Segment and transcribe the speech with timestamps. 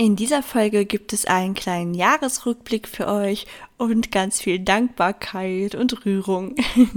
[0.00, 3.44] In dieser Folge gibt es einen kleinen Jahresrückblick für euch
[3.76, 6.54] und ganz viel Dankbarkeit und Rührung.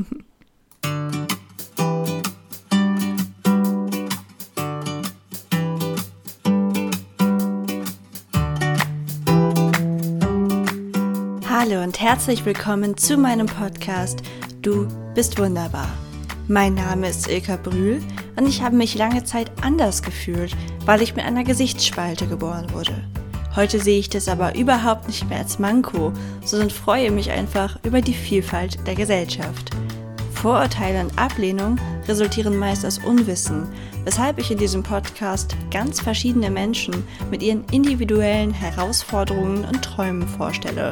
[11.49, 14.21] Hallo und herzlich willkommen zu meinem Podcast
[14.61, 15.89] Du bist wunderbar.
[16.49, 18.01] Mein Name ist Ilka Brühl
[18.35, 20.53] und ich habe mich lange Zeit anders gefühlt,
[20.85, 22.93] weil ich mit einer Gesichtsspalte geboren wurde.
[23.55, 26.11] Heute sehe ich das aber überhaupt nicht mehr als Manko,
[26.43, 29.69] sondern freue mich einfach über die Vielfalt der Gesellschaft.
[30.33, 31.77] Vorurteile und Ablehnung
[32.09, 33.65] resultieren meist aus Unwissen,
[34.03, 40.91] weshalb ich in diesem Podcast ganz verschiedene Menschen mit ihren individuellen Herausforderungen und Träumen vorstelle.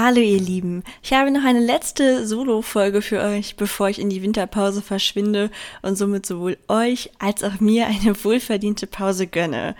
[0.00, 4.22] Hallo ihr Lieben, ich habe noch eine letzte Solo-Folge für euch, bevor ich in die
[4.22, 5.50] Winterpause verschwinde
[5.82, 9.74] und somit sowohl euch als auch mir eine wohlverdiente Pause gönne.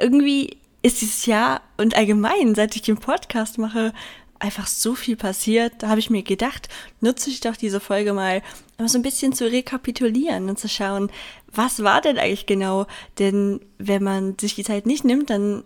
[0.00, 3.92] Irgendwie ist dieses Jahr und allgemein, seit ich den Podcast mache,
[4.40, 5.74] einfach so viel passiert.
[5.78, 6.68] Da habe ich mir gedacht,
[7.00, 8.42] nutze ich doch diese Folge mal,
[8.78, 11.08] um so ein bisschen zu rekapitulieren und zu schauen,
[11.52, 12.88] was war denn eigentlich genau?
[13.20, 15.62] Denn wenn man sich die Zeit nicht nimmt, dann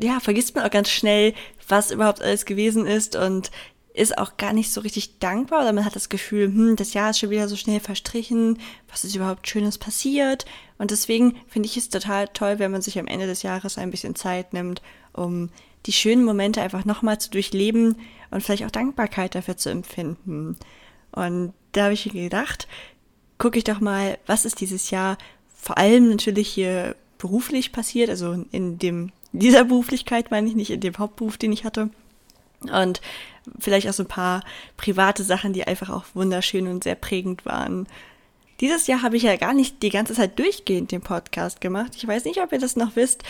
[0.00, 1.34] ja, vergisst man auch ganz schnell,
[1.68, 3.50] was überhaupt alles gewesen ist und
[3.94, 7.10] ist auch gar nicht so richtig dankbar oder man hat das Gefühl, hm, das Jahr
[7.10, 10.44] ist schon wieder so schnell verstrichen, was ist überhaupt Schönes passiert
[10.78, 13.90] und deswegen finde ich es total toll, wenn man sich am Ende des Jahres ein
[13.90, 15.50] bisschen Zeit nimmt, um
[15.86, 17.96] die schönen Momente einfach nochmal zu durchleben
[18.30, 20.56] und vielleicht auch Dankbarkeit dafür zu empfinden.
[21.12, 22.68] Und da habe ich mir gedacht,
[23.38, 25.18] gucke ich doch mal, was ist dieses Jahr
[25.56, 30.80] vor allem natürlich hier beruflich passiert, also in dem dieser Beruflichkeit meine ich nicht, in
[30.80, 31.90] dem Hauptberuf, den ich hatte.
[32.60, 33.00] Und
[33.58, 34.42] vielleicht auch so ein paar
[34.76, 37.86] private Sachen, die einfach auch wunderschön und sehr prägend waren.
[38.60, 41.92] Dieses Jahr habe ich ja gar nicht die ganze Zeit durchgehend den Podcast gemacht.
[41.94, 43.22] Ich weiß nicht, ob ihr das noch wisst.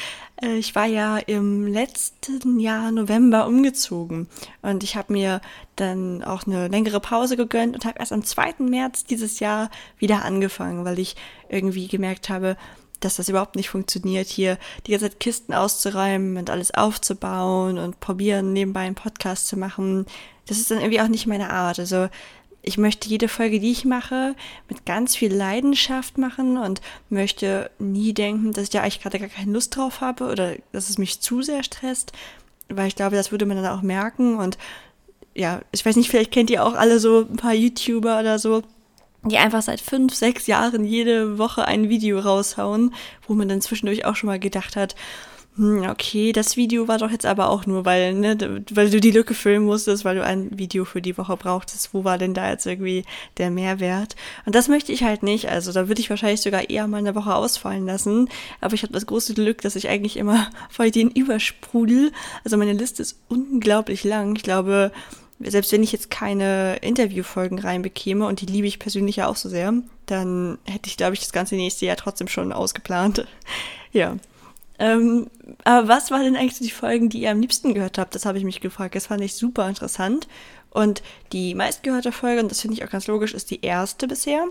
[0.42, 4.26] Äh, ich war ja im letzten Jahr November umgezogen
[4.62, 5.42] und ich habe mir
[5.76, 8.54] dann auch eine längere Pause gegönnt und habe erst am 2.
[8.60, 11.14] März dieses Jahr wieder angefangen, weil ich
[11.50, 12.56] irgendwie gemerkt habe,
[13.00, 18.00] dass das überhaupt nicht funktioniert, hier die ganze Zeit Kisten auszuräumen und alles aufzubauen und
[18.00, 20.06] probieren, nebenbei einen Podcast zu machen.
[20.46, 21.78] Das ist dann irgendwie auch nicht meine Art.
[21.78, 22.08] Also
[22.62, 24.34] ich möchte jede Folge, die ich mache,
[24.68, 29.28] mit ganz viel Leidenschaft machen und möchte nie denken, dass ich da eigentlich gerade gar
[29.28, 32.12] keine Lust drauf habe oder dass es mich zu sehr stresst,
[32.68, 34.58] weil ich glaube, das würde man dann auch merken und
[35.34, 38.62] ja, ich weiß nicht, vielleicht kennt ihr auch alle so ein paar YouTuber oder so,
[39.28, 42.94] die einfach seit fünf, sechs Jahren jede Woche ein Video raushauen,
[43.26, 44.94] wo man dann zwischendurch auch schon mal gedacht hat,
[45.58, 49.10] hm, okay, das Video war doch jetzt aber auch nur, weil, ne, weil du die
[49.10, 51.92] Lücke füllen musstest, weil du ein Video für die Woche brauchtest.
[51.92, 53.02] Wo war denn da jetzt irgendwie
[53.38, 54.14] der Mehrwert?
[54.46, 55.48] Und das möchte ich halt nicht.
[55.48, 58.28] Also da würde ich wahrscheinlich sogar eher mal eine Woche ausfallen lassen.
[58.60, 62.12] Aber ich habe das große Glück, dass ich eigentlich immer vor Ideen übersprudel.
[62.44, 64.36] Also meine Liste ist unglaublich lang.
[64.36, 64.92] Ich glaube,
[65.40, 69.48] selbst wenn ich jetzt keine Interviewfolgen reinbekäme, und die liebe ich persönlich ja auch so
[69.48, 69.72] sehr,
[70.06, 73.26] dann hätte ich, glaube ich, das ganze nächste Jahr trotzdem schon ausgeplant.
[73.92, 74.16] ja.
[74.78, 75.28] Ähm,
[75.64, 78.14] aber was waren denn eigentlich die Folgen, die ihr am liebsten gehört habt?
[78.14, 78.94] Das habe ich mich gefragt.
[78.94, 80.28] Das fand ich super interessant.
[80.70, 84.46] Und die meistgehörte Folge, und das finde ich auch ganz logisch, ist die erste bisher.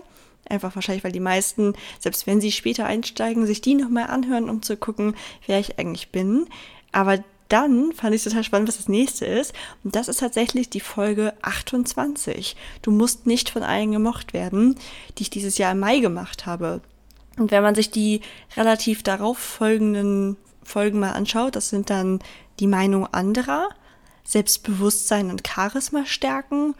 [0.48, 4.62] Einfach wahrscheinlich, weil die meisten, selbst wenn sie später einsteigen, sich die nochmal anhören, um
[4.62, 5.14] zu gucken,
[5.46, 6.46] wer ich eigentlich bin.
[6.92, 9.54] Aber dann fand ich total spannend, was das nächste ist.
[9.84, 12.56] Und das ist tatsächlich die Folge 28.
[12.82, 14.76] Du musst nicht von allen gemocht werden,
[15.16, 16.80] die ich dieses Jahr im Mai gemacht habe.
[17.38, 18.20] Und wenn man sich die
[18.56, 22.18] relativ darauf folgenden Folgen mal anschaut, das sind dann
[22.60, 23.68] die Meinung anderer,
[24.24, 26.74] Selbstbewusstsein und Charisma stärken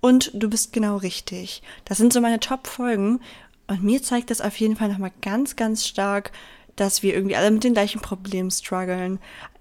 [0.00, 1.62] und du bist genau richtig.
[1.84, 3.20] Das sind so meine Top-Folgen
[3.68, 6.32] und mir zeigt das auf jeden Fall nochmal ganz, ganz stark,
[6.80, 9.18] dass wir irgendwie alle mit den gleichen Problemen strugglen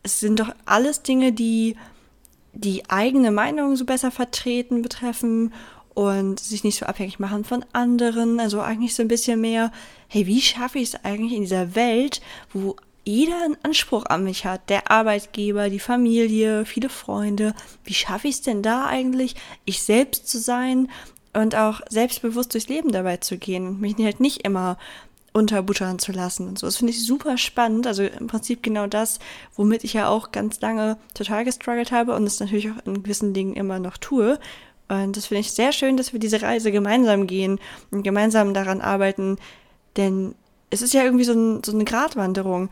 [0.08, 1.76] es sind doch alles Dinge, die
[2.54, 5.54] die eigene Meinung so besser vertreten betreffen
[5.94, 8.40] und sich nicht so abhängig machen von anderen.
[8.40, 9.72] Also eigentlich so ein bisschen mehr,
[10.08, 12.22] hey, wie schaffe ich es eigentlich in dieser Welt,
[12.54, 17.54] wo jeder einen Anspruch an mich hat, der Arbeitgeber, die Familie, viele Freunde.
[17.84, 19.36] Wie schaffe ich es denn da eigentlich,
[19.66, 20.90] ich selbst zu sein
[21.34, 24.78] und auch selbstbewusst durchs Leben dabei zu gehen und mich halt nicht immer
[25.38, 26.68] unterbuttern zu lassen und so.
[26.68, 27.88] Das finde ich super spannend.
[27.88, 29.20] Also im Prinzip genau das,
[29.56, 33.34] womit ich ja auch ganz lange total gestruggelt habe und es natürlich auch in gewissen
[33.34, 34.40] Dingen immer noch tue.
[34.90, 37.60] Und das finde ich sehr schön, dass wir diese Reise gemeinsam gehen
[37.92, 39.38] und gemeinsam daran arbeiten,
[39.98, 40.36] denn
[40.70, 42.70] es ist ja irgendwie so, ein, so eine Gratwanderung.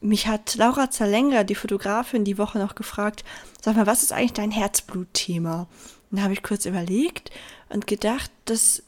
[0.00, 3.24] Mich hat Laura Zerlenger, die Fotografin, die Woche noch gefragt,
[3.62, 5.66] sag mal, was ist eigentlich dein Herzblutthema?
[6.10, 7.30] Und da habe ich kurz überlegt
[7.68, 8.82] und gedacht, dass,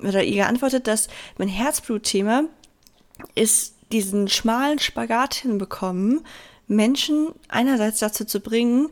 [0.00, 2.44] oder ihr geantwortet, dass mein Herzblutthema
[3.34, 6.24] ist diesen schmalen Spagat hinbekommen,
[6.66, 8.88] Menschen einerseits dazu zu bringen,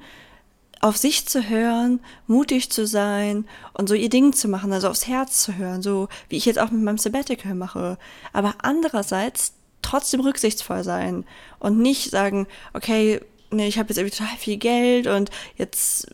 [0.80, 5.06] auf sich zu hören, mutig zu sein und so ihr Ding zu machen, also aufs
[5.06, 7.98] Herz zu hören, so wie ich jetzt auch mit meinem Sabbatical mache.
[8.32, 11.24] Aber andererseits trotzdem rücksichtsvoll sein
[11.58, 16.08] und nicht sagen, okay, nee, ich habe jetzt irgendwie total viel Geld und jetzt,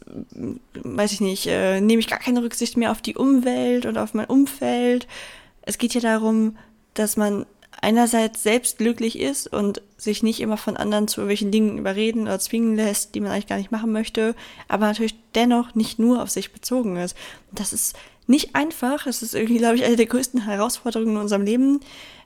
[0.74, 4.14] weiß ich nicht, äh, nehme ich gar keine Rücksicht mehr auf die Umwelt und auf
[4.14, 5.06] mein Umfeld.
[5.62, 6.56] Es geht ja darum,
[6.94, 7.46] dass man
[7.80, 12.38] einerseits selbst glücklich ist und sich nicht immer von anderen zu irgendwelchen Dingen überreden oder
[12.38, 14.34] zwingen lässt, die man eigentlich gar nicht machen möchte,
[14.68, 17.16] aber natürlich dennoch nicht nur auf sich bezogen ist.
[17.52, 17.96] Das ist
[18.26, 19.06] nicht einfach.
[19.06, 21.80] Es ist irgendwie, glaube ich, eine der größten Herausforderungen in unserem Leben.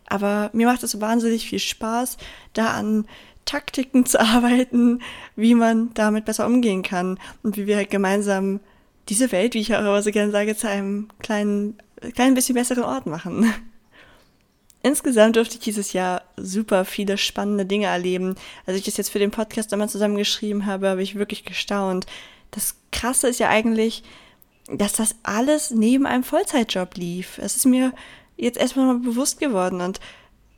[0.06, 2.17] Aber mir macht es wahnsinnig viel Spaß,
[2.53, 3.06] da an
[3.44, 5.00] Taktiken zu arbeiten,
[5.37, 8.61] wie man damit besser umgehen kann und wie wir halt gemeinsam
[9.08, 11.79] diese Welt, wie ich auch immer so gerne sage, zu einem kleinen,
[12.14, 13.53] kleinen bisschen besseren Ort machen.
[14.82, 18.37] Insgesamt durfte ich dieses Jahr super viele spannende Dinge erleben.
[18.65, 22.06] Als ich das jetzt für den Podcast einmal zusammengeschrieben habe, habe ich wirklich gestaunt.
[22.50, 24.03] Das Krasse ist ja eigentlich,
[24.73, 27.38] dass das alles neben einem Vollzeitjob lief.
[27.38, 27.93] Es ist mir
[28.37, 29.82] jetzt erstmal mal bewusst geworden.
[29.82, 30.00] Und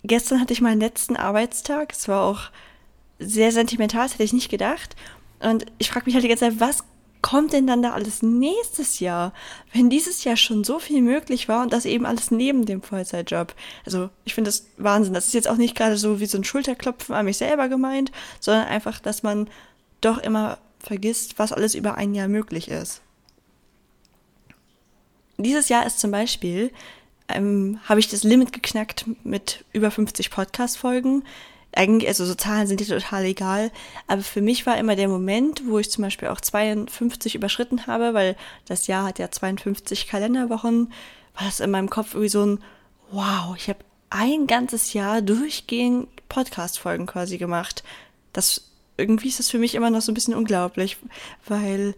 [0.04, 1.92] gestern hatte ich meinen letzten Arbeitstag.
[1.92, 2.50] Es war auch
[3.18, 4.94] sehr sentimental, das hätte ich nicht gedacht.
[5.40, 6.84] Und ich frage mich halt die ganze Zeit, was
[7.22, 9.32] kommt denn dann da alles nächstes Jahr,
[9.72, 13.54] wenn dieses Jahr schon so viel möglich war und das eben alles neben dem Vollzeitjob?
[13.86, 15.14] Also ich finde das Wahnsinn.
[15.14, 18.12] Das ist jetzt auch nicht gerade so wie so ein Schulterklopfen an mich selber gemeint,
[18.40, 19.48] sondern einfach, dass man
[20.00, 23.00] doch immer vergisst, was alles über ein Jahr möglich ist.
[25.38, 26.72] Dieses Jahr ist zum Beispiel,
[27.28, 31.24] ähm, habe ich das Limit geknackt mit über 50 Podcast-Folgen
[31.74, 33.70] eigentlich, also so Zahlen sind dir total egal,
[34.06, 38.14] aber für mich war immer der Moment, wo ich zum Beispiel auch 52 überschritten habe,
[38.14, 38.36] weil
[38.66, 40.92] das Jahr hat ja 52 Kalenderwochen,
[41.34, 42.58] war das in meinem Kopf irgendwie so ein,
[43.10, 43.80] wow, ich habe
[44.10, 47.82] ein ganzes Jahr durchgehend Podcast-Folgen quasi gemacht.
[48.32, 50.98] Das, irgendwie ist das für mich immer noch so ein bisschen unglaublich,
[51.46, 51.94] weil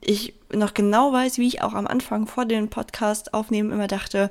[0.00, 4.30] ich noch genau weiß, wie ich auch am Anfang vor dem Podcast aufnehmen immer dachte,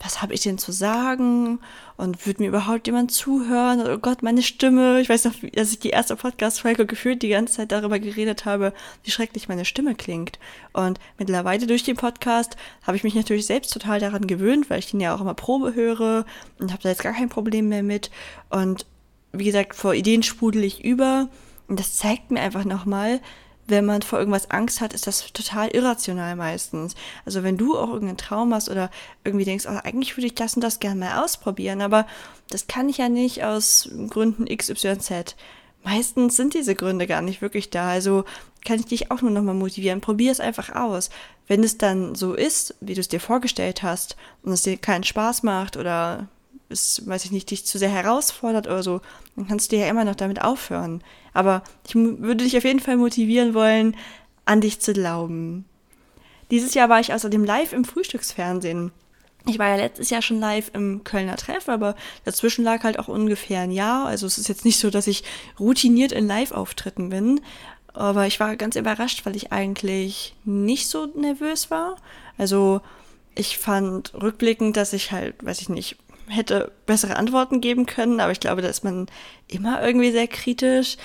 [0.00, 1.58] was habe ich denn zu sagen?
[1.96, 3.82] Und wird mir überhaupt jemand zuhören?
[3.86, 5.00] Oh Gott, meine Stimme.
[5.00, 8.74] Ich weiß noch, dass ich die erste Podcast-Folge gefühlt die ganze Zeit darüber geredet habe,
[9.04, 10.38] wie schrecklich meine Stimme klingt.
[10.72, 14.90] Und mittlerweile durch den Podcast habe ich mich natürlich selbst total daran gewöhnt, weil ich
[14.90, 16.26] den ja auch immer Probe höre
[16.58, 18.10] und habe da jetzt gar kein Problem mehr mit.
[18.50, 18.86] Und
[19.32, 21.28] wie gesagt, vor Ideen sprudel ich über.
[21.68, 23.20] Und das zeigt mir einfach nochmal,
[23.68, 26.94] wenn man vor irgendwas Angst hat, ist das total irrational meistens.
[27.24, 28.90] Also wenn du auch irgendeinen Traum hast oder
[29.24, 32.06] irgendwie denkst, oh, eigentlich würde ich das und das gerne mal ausprobieren, aber
[32.50, 35.36] das kann ich ja nicht aus Gründen XYZ.
[35.82, 37.88] Meistens sind diese Gründe gar nicht wirklich da.
[37.88, 38.24] Also
[38.64, 40.00] kann ich dich auch nur nochmal motivieren.
[40.00, 41.10] Probier es einfach aus.
[41.46, 45.04] Wenn es dann so ist, wie du es dir vorgestellt hast und es dir keinen
[45.04, 46.28] Spaß macht oder
[46.68, 49.00] es, weiß ich nicht, dich zu sehr herausfordert oder so,
[49.36, 51.02] dann kannst du ja immer noch damit aufhören.
[51.32, 53.96] Aber ich würde dich auf jeden Fall motivieren wollen,
[54.44, 55.64] an dich zu glauben.
[56.50, 58.92] Dieses Jahr war ich außerdem live im Frühstücksfernsehen.
[59.48, 61.94] Ich war ja letztes Jahr schon live im Kölner Treff, aber
[62.24, 64.06] dazwischen lag halt auch ungefähr ein Jahr.
[64.06, 65.22] Also es ist jetzt nicht so, dass ich
[65.60, 67.40] routiniert in Live-Auftritten bin.
[67.92, 71.96] Aber ich war ganz überrascht, weil ich eigentlich nicht so nervös war.
[72.38, 72.80] Also
[73.36, 75.96] ich fand rückblickend, dass ich halt, weiß ich nicht,
[76.28, 79.06] hätte bessere Antworten geben können, aber ich glaube, da ist man
[79.48, 80.96] immer irgendwie sehr kritisch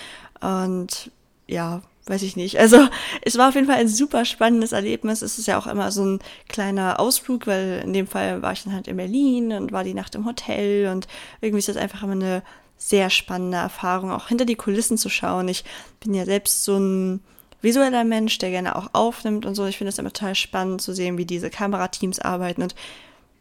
[0.42, 1.12] und
[1.48, 2.60] ja, weiß ich nicht.
[2.60, 2.88] Also
[3.22, 5.22] es war auf jeden Fall ein super spannendes Erlebnis.
[5.22, 8.64] Es ist ja auch immer so ein kleiner Ausflug, weil in dem Fall war ich
[8.64, 11.08] dann halt in Berlin und war die Nacht im Hotel und
[11.42, 12.44] irgendwie ist das einfach immer eine
[12.78, 15.48] sehr spannende Erfahrung, auch hinter die Kulissen zu schauen.
[15.48, 15.64] Ich
[16.00, 17.22] bin ja selbst so ein
[17.62, 19.66] visueller Mensch, der gerne auch aufnimmt und so.
[19.66, 22.74] Ich finde es immer total spannend zu sehen, wie diese Kamerateams arbeiten und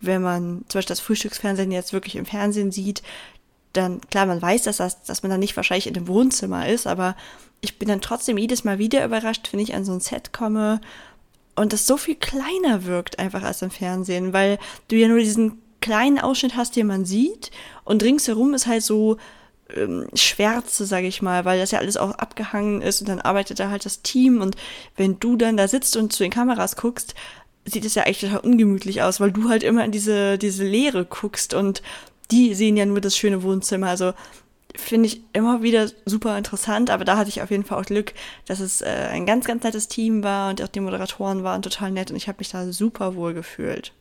[0.00, 3.02] wenn man zum Beispiel das Frühstücksfernsehen jetzt wirklich im Fernsehen sieht,
[3.72, 6.86] dann, klar, man weiß, dass, das, dass man dann nicht wahrscheinlich in dem Wohnzimmer ist,
[6.86, 7.16] aber
[7.60, 10.80] ich bin dann trotzdem jedes Mal wieder überrascht, wenn ich an so ein Set komme
[11.54, 15.60] und das so viel kleiner wirkt einfach als im Fernsehen, weil du ja nur diesen
[15.80, 17.50] kleinen Ausschnitt hast, den man sieht
[17.84, 19.18] und ringsherum ist halt so
[19.74, 23.60] ähm, Schwärze, sage ich mal, weil das ja alles auch abgehangen ist und dann arbeitet
[23.60, 24.56] da halt das Team und
[24.96, 27.14] wenn du dann da sitzt und zu den Kameras guckst,
[27.64, 31.04] sieht es ja eigentlich total ungemütlich aus, weil du halt immer in diese, diese Leere
[31.04, 31.82] guckst und
[32.30, 33.88] die sehen ja nur das schöne Wohnzimmer.
[33.88, 34.12] Also
[34.76, 38.14] finde ich immer wieder super interessant, aber da hatte ich auf jeden Fall auch Glück,
[38.46, 41.90] dass es äh, ein ganz, ganz nettes Team war und auch die Moderatoren waren total
[41.90, 43.92] nett und ich habe mich da super wohl gefühlt.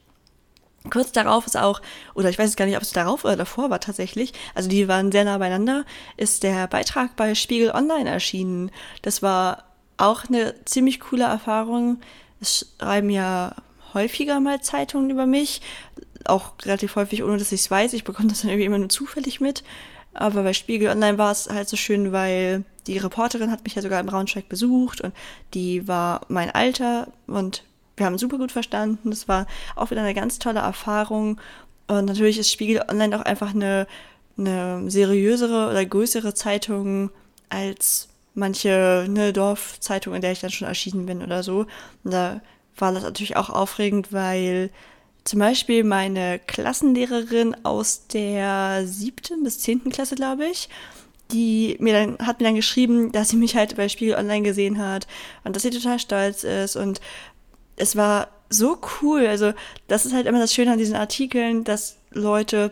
[0.89, 1.81] Kurz darauf ist auch,
[2.15, 5.11] oder ich weiß gar nicht, ob es darauf oder davor war tatsächlich, also die waren
[5.11, 5.85] sehr nah beieinander,
[6.15, 8.71] ist der Beitrag bei Spiegel Online erschienen.
[9.01, 9.65] Das war
[9.97, 11.99] auch eine ziemlich coole Erfahrung.
[12.41, 13.55] Es schreiben ja
[13.93, 15.61] häufiger mal Zeitungen über mich,
[16.25, 17.93] auch relativ häufig, ohne dass ich es weiß.
[17.93, 19.63] Ich bekomme das dann irgendwie immer nur zufällig mit.
[20.13, 23.81] Aber bei Spiegel Online war es halt so schön, weil die Reporterin hat mich ja
[23.81, 25.13] sogar im Braunschweig besucht und
[25.53, 27.63] die war mein Alter und
[27.95, 29.11] wir haben super gut verstanden.
[29.11, 31.39] Das war auch wieder eine ganz tolle Erfahrung.
[31.87, 33.87] Und natürlich ist Spiegel Online auch einfach eine,
[34.37, 37.11] eine seriösere oder größere Zeitung
[37.49, 41.65] als manche ne, Dorfzeitung, in der ich dann schon erschienen bin oder so.
[42.03, 42.41] Und da
[42.77, 44.71] war das natürlich auch aufregend, weil
[45.23, 50.69] zum Beispiel meine Klassenlehrerin aus der siebten bis zehnten Klasse, glaube ich,
[51.31, 54.79] die mir dann, hat mir dann geschrieben, dass sie mich halt bei Spiegel Online gesehen
[54.79, 55.05] hat
[55.43, 57.01] und dass sie total stolz ist und
[57.75, 59.27] es war so cool.
[59.27, 59.53] Also,
[59.87, 62.71] das ist halt immer das Schöne an diesen Artikeln, dass Leute,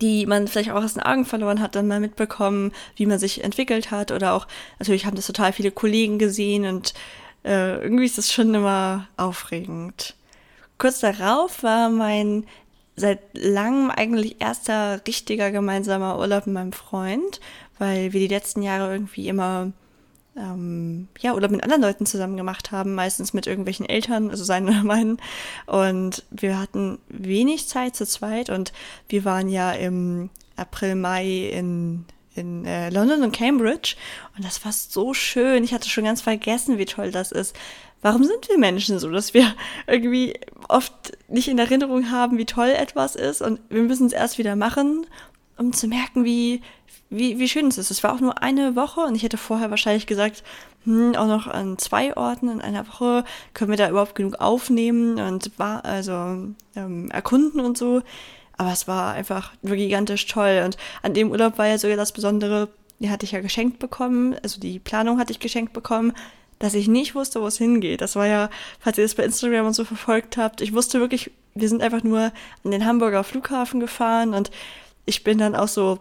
[0.00, 3.44] die man vielleicht auch aus den Augen verloren hat, dann mal mitbekommen, wie man sich
[3.44, 4.12] entwickelt hat.
[4.12, 4.46] Oder auch,
[4.78, 6.94] natürlich haben das total viele Kollegen gesehen und
[7.44, 10.14] äh, irgendwie ist das schon immer aufregend.
[10.78, 12.46] Kurz darauf war mein
[12.96, 17.40] seit langem eigentlich erster richtiger gemeinsamer Urlaub mit meinem Freund,
[17.78, 19.72] weil wir die letzten Jahre irgendwie immer
[20.40, 24.68] ähm, ja, oder mit anderen Leuten zusammen gemacht haben, meistens mit irgendwelchen Eltern, also seinen
[24.70, 25.18] oder meinen.
[25.66, 28.72] Und wir hatten wenig Zeit zu zweit und
[29.08, 32.04] wir waren ja im April, Mai in,
[32.34, 33.96] in äh, London und Cambridge
[34.36, 35.64] und das war so schön.
[35.64, 37.56] Ich hatte schon ganz vergessen, wie toll das ist.
[38.02, 39.54] Warum sind wir Menschen so, dass wir
[39.86, 40.34] irgendwie
[40.68, 44.56] oft nicht in Erinnerung haben, wie toll etwas ist und wir müssen es erst wieder
[44.56, 45.06] machen,
[45.58, 46.62] um zu merken, wie,
[47.10, 47.90] wie, wie schön es ist.
[47.90, 50.44] Es war auch nur eine Woche und ich hätte vorher wahrscheinlich gesagt,
[50.84, 55.18] hm, auch noch an zwei Orten in einer Woche können wir da überhaupt genug aufnehmen
[55.20, 58.02] und war also ähm, erkunden und so.
[58.56, 60.62] Aber es war einfach gigantisch toll.
[60.64, 64.36] Und an dem Urlaub war ja sogar das Besondere, die hatte ich ja geschenkt bekommen,
[64.42, 66.12] also die Planung hatte ich geschenkt bekommen,
[66.58, 68.02] dass ich nicht wusste, wo es hingeht.
[68.02, 71.30] Das war ja, falls ihr das bei Instagram und so verfolgt habt, ich wusste wirklich,
[71.54, 72.32] wir sind einfach nur
[72.64, 74.50] an den Hamburger Flughafen gefahren und
[75.06, 75.98] ich bin dann auch so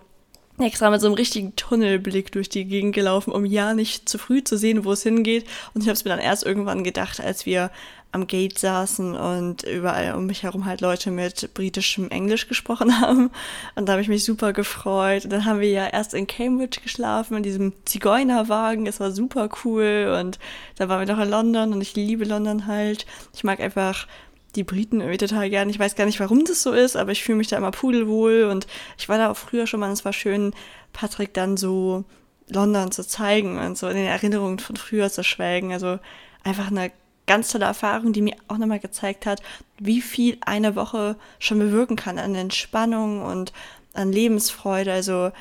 [0.66, 4.44] extra mit so einem richtigen Tunnelblick durch die Gegend gelaufen, um ja nicht zu früh
[4.44, 5.46] zu sehen, wo es hingeht.
[5.74, 7.72] Und ich habe es mir dann erst irgendwann gedacht, als wir
[8.12, 13.30] am Gate saßen und überall um mich herum halt Leute mit britischem Englisch gesprochen haben.
[13.76, 15.26] Und da habe ich mich super gefreut.
[15.26, 18.88] Und dann haben wir ja erst in Cambridge geschlafen, in diesem Zigeunerwagen.
[18.88, 20.16] Es war super cool.
[20.20, 20.40] Und
[20.78, 23.06] dann waren wir noch in London und ich liebe London halt.
[23.34, 24.08] Ich mag einfach
[24.56, 25.70] die Briten irgendwie total gern.
[25.70, 28.46] Ich weiß gar nicht, warum das so ist, aber ich fühle mich da immer pudelwohl
[28.46, 30.54] und ich war da auch früher schon mal es war schön,
[30.94, 32.04] Patrick dann so
[32.48, 35.72] London zu zeigen und so in den Erinnerungen von früher zu schwelgen.
[35.72, 36.00] Also
[36.44, 36.92] einfach eine
[37.28, 39.42] ganz tolle Erfahrung, die mir auch nochmal gezeigt hat,
[39.78, 43.54] wie viel eine Woche schon bewirken kann an Entspannung und
[43.94, 44.92] an Lebensfreude.
[44.92, 45.32] Also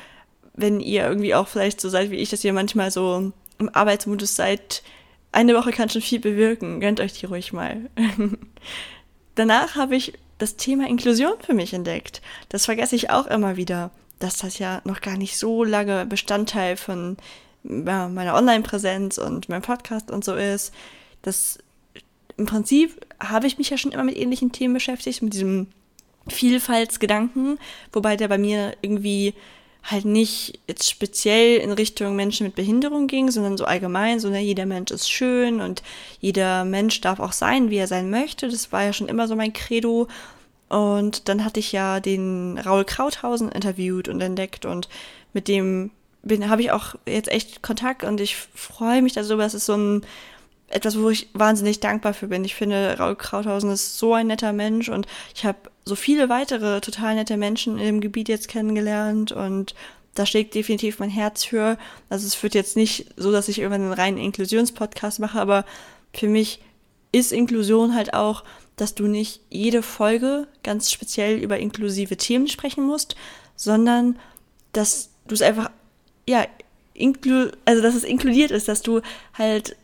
[0.53, 4.35] wenn ihr irgendwie auch vielleicht so seid wie ich, dass ihr manchmal so im Arbeitsmodus
[4.35, 4.83] seid,
[5.31, 6.79] eine Woche kann schon viel bewirken.
[6.79, 7.89] Gönnt euch die ruhig mal.
[9.39, 12.21] danach habe ich das Thema Inklusion für mich entdeckt.
[12.49, 16.77] Das vergesse ich auch immer wieder, dass das ja noch gar nicht so lange Bestandteil
[16.77, 17.17] von
[17.63, 20.73] ja, meiner Online-Präsenz und meinem Podcast und so ist.
[21.21, 21.57] Das
[22.37, 25.67] im Prinzip habe ich mich ja schon immer mit ähnlichen Themen beschäftigt, mit diesem
[26.27, 27.59] Vielfaltsgedanken,
[27.91, 29.33] wobei der bei mir irgendwie
[29.83, 34.39] halt nicht jetzt speziell in Richtung Menschen mit Behinderung ging, sondern so allgemein, so ne,
[34.39, 35.81] jeder Mensch ist schön und
[36.19, 38.49] jeder Mensch darf auch sein, wie er sein möchte.
[38.49, 40.07] Das war ja schon immer so mein Credo.
[40.67, 44.87] Und dann hatte ich ja den Raul Krauthausen interviewt und entdeckt und
[45.33, 49.45] mit dem bin habe ich auch jetzt echt Kontakt und ich freue mich darüber.
[49.45, 50.05] Es ist so ein
[50.67, 52.45] etwas, wo ich wahnsinnig dankbar für bin.
[52.45, 55.57] Ich finde, Raul Krauthausen ist so ein netter Mensch und ich habe
[55.89, 59.75] so viele weitere total nette Menschen im Gebiet jetzt kennengelernt und
[60.15, 61.77] da schlägt definitiv mein Herz für.
[62.09, 65.65] Also es wird jetzt nicht so, dass ich irgendwann einen reinen Inklusionspodcast mache, aber
[66.13, 66.61] für mich
[67.11, 68.43] ist Inklusion halt auch,
[68.75, 73.15] dass du nicht jede Folge ganz speziell über inklusive Themen sprechen musst,
[73.55, 74.17] sondern
[74.71, 75.71] dass du es einfach,
[76.27, 76.45] ja,
[76.93, 79.01] inklu also dass es inkludiert ist, dass du
[79.33, 79.75] halt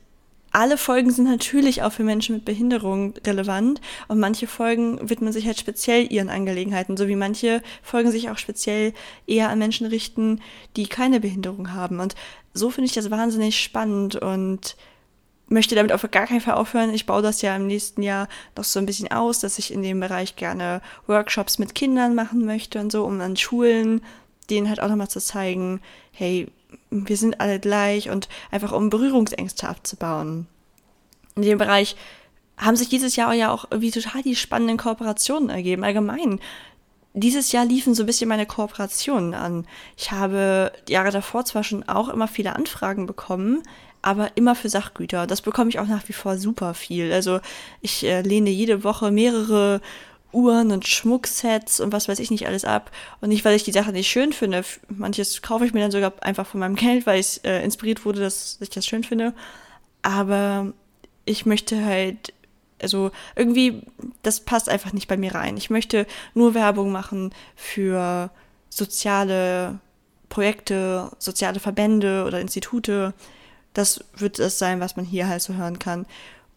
[0.55, 5.45] alle Folgen sind natürlich auch für Menschen mit Behinderung relevant und manche Folgen widmen sich
[5.45, 8.93] halt speziell ihren Angelegenheiten, so wie manche Folgen sich auch speziell
[9.27, 10.39] eher an Menschen richten,
[10.77, 11.99] die keine Behinderung haben.
[11.99, 12.15] Und
[12.53, 14.77] so finde ich das wahnsinnig spannend und
[15.47, 16.93] möchte damit auf gar keinen Fall aufhören.
[16.93, 19.83] Ich baue das ja im nächsten Jahr noch so ein bisschen aus, dass ich in
[19.83, 24.01] dem Bereich gerne Workshops mit Kindern machen möchte und so, um an Schulen
[24.49, 25.81] denen halt auch nochmal zu zeigen,
[26.11, 26.47] hey,
[26.89, 30.47] wir sind alle gleich und einfach um Berührungsängste abzubauen.
[31.35, 31.95] In dem Bereich
[32.57, 35.83] haben sich dieses Jahr ja auch irgendwie total die spannenden Kooperationen ergeben.
[35.83, 36.39] Allgemein
[37.13, 39.65] dieses Jahr liefen so ein bisschen meine Kooperationen an.
[39.97, 43.63] Ich habe Jahre davor zwar schon auch immer viele Anfragen bekommen,
[44.01, 45.25] aber immer für Sachgüter.
[45.25, 47.11] Das bekomme ich auch nach wie vor super viel.
[47.11, 47.39] Also
[47.81, 49.81] ich äh, lehne jede Woche mehrere
[50.35, 52.91] Uhren und Schmucksets und was weiß ich nicht alles ab.
[53.21, 54.63] Und nicht, weil ich die Sache nicht schön finde.
[54.89, 58.19] Manches kaufe ich mir dann sogar einfach von meinem Geld, weil ich äh, inspiriert wurde,
[58.19, 59.33] dass ich das schön finde.
[60.01, 60.73] Aber
[61.25, 62.33] ich möchte halt
[62.81, 63.83] also irgendwie,
[64.21, 65.57] das passt einfach nicht bei mir rein.
[65.57, 68.29] Ich möchte nur Werbung machen für
[68.69, 69.79] soziale
[70.29, 73.13] Projekte, soziale Verbände oder Institute.
[73.73, 76.05] Das wird das sein, was man hier halt so hören kann.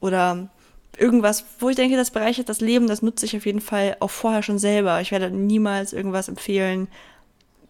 [0.01, 0.49] Oder
[0.99, 4.11] irgendwas, wo ich denke, das bereichert das Leben, das nutze ich auf jeden Fall auch
[4.11, 5.01] vorher schon selber.
[5.01, 6.89] Ich werde niemals irgendwas empfehlen,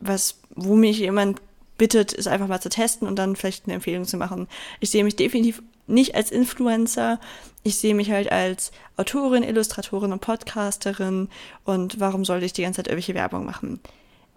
[0.00, 1.40] was, wo mich jemand
[1.76, 4.48] bittet, es einfach mal zu testen und dann vielleicht eine Empfehlung zu machen.
[4.80, 7.18] Ich sehe mich definitiv nicht als Influencer.
[7.62, 11.28] Ich sehe mich halt als Autorin, Illustratorin und Podcasterin.
[11.64, 13.80] Und warum sollte ich die ganze Zeit irgendwelche Werbung machen?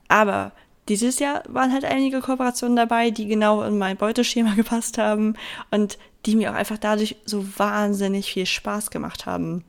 [0.07, 0.51] Aber
[0.87, 5.35] dieses Jahr waren halt einige Kooperationen dabei, die genau in mein Beuteschema gepasst haben
[5.71, 9.63] und die mir auch einfach dadurch so wahnsinnig viel Spaß gemacht haben.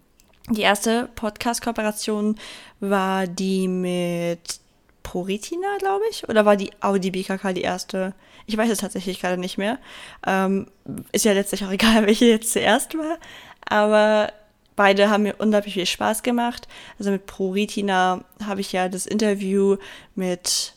[0.50, 2.36] Die erste Podcast-Kooperation
[2.80, 4.60] war die mit
[5.02, 8.14] ProRetina, glaube ich, oder war die Audi BKK die erste?
[8.46, 9.78] Ich weiß es tatsächlich gerade nicht mehr.
[10.26, 10.66] Ähm,
[11.12, 13.18] ist ja letztlich auch egal, welche jetzt zuerst war.
[13.68, 14.32] Aber
[14.76, 16.68] beide haben mir unglaublich viel Spaß gemacht.
[16.98, 19.76] Also mit ProRetina habe ich ja das Interview
[20.14, 20.74] mit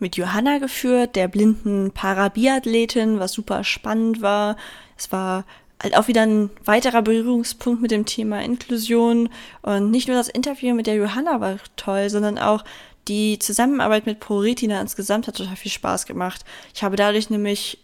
[0.00, 4.56] mit Johanna geführt, der blinden Parabiathletin, was super spannend war.
[4.96, 5.44] Es war
[5.82, 9.28] halt auch wieder ein weiterer Berührungspunkt mit dem Thema Inklusion.
[9.62, 12.64] Und nicht nur das Interview mit der Johanna war toll, sondern auch
[13.08, 16.44] die Zusammenarbeit mit ProRetina insgesamt hat total viel Spaß gemacht.
[16.74, 17.78] Ich habe dadurch nämlich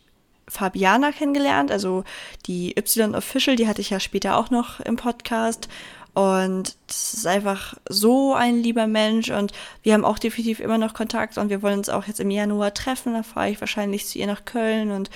[0.48, 2.04] Fabiana kennengelernt, also
[2.46, 5.68] die Y Official, die hatte ich ja später auch noch im Podcast.
[6.12, 10.92] Und das ist einfach so ein lieber Mensch und wir haben auch definitiv immer noch
[10.92, 13.14] Kontakt und wir wollen uns auch jetzt im Januar treffen.
[13.14, 15.08] Da fahre ich wahrscheinlich zu ihr nach Köln und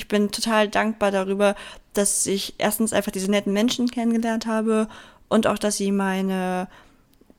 [0.00, 1.54] ich bin total dankbar darüber,
[1.92, 4.88] dass ich erstens einfach diese netten Menschen kennengelernt habe
[5.28, 6.68] und auch, dass sie meine,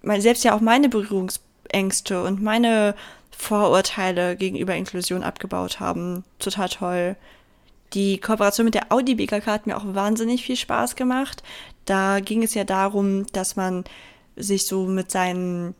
[0.01, 2.95] meine selbst ja auch meine Berührungspunkte Ängste und meine
[3.31, 6.23] Vorurteile gegenüber Inklusion abgebaut haben.
[6.39, 7.15] Total toll.
[7.93, 11.43] Die Kooperation mit der Audi BKK hat mir auch wahnsinnig viel Spaß gemacht.
[11.85, 13.83] Da ging es ja darum, dass man
[14.35, 15.73] sich so mit seinem